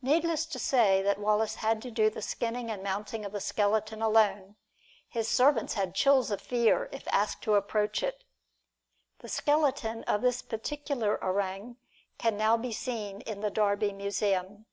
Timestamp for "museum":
13.92-14.64